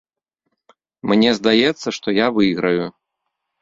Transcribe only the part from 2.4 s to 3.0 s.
выйграю.